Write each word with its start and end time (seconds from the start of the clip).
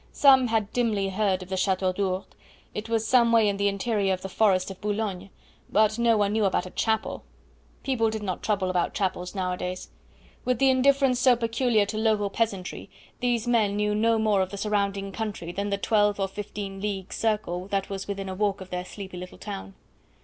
Some 0.13 0.47
had 0.47 0.73
dimly 0.73 1.09
heard 1.09 1.43
of 1.43 1.49
the 1.49 1.55
Chateau 1.57 1.91
d'Ourde; 1.93 2.33
it 2.73 2.89
was 2.89 3.07
some 3.07 3.31
way 3.31 3.47
in 3.47 3.57
the 3.57 3.67
interior 3.67 4.13
of 4.15 4.23
the 4.23 4.29
forest 4.29 4.71
of 4.71 4.81
Boulogne, 4.81 5.29
but 5.69 5.99
no 5.99 6.17
one 6.17 6.31
knew 6.31 6.43
about 6.45 6.65
a 6.65 6.71
chapel; 6.71 7.23
people 7.83 8.09
did 8.09 8.23
not 8.23 8.41
trouble 8.41 8.71
about 8.71 8.95
chapels 8.95 9.35
nowadays. 9.35 9.91
With 10.43 10.57
the 10.57 10.71
indifference 10.71 11.19
so 11.19 11.35
peculiar 11.35 11.85
to 11.85 11.99
local 11.99 12.31
peasantry, 12.31 12.89
these 13.19 13.47
men 13.47 13.75
knew 13.75 13.93
no 13.93 14.17
more 14.17 14.41
of 14.41 14.49
the 14.49 14.57
surrounding 14.57 15.11
country 15.11 15.51
than 15.51 15.69
the 15.69 15.77
twelve 15.77 16.19
or 16.19 16.27
fifteen 16.27 16.81
league 16.81 17.13
circle 17.13 17.67
that 17.67 17.91
was 17.91 18.07
within 18.07 18.27
a 18.27 18.33
walk 18.33 18.59
of 18.59 18.71
their 18.71 18.85
sleepy 18.85 19.17
little 19.17 19.37
town. 19.37 19.75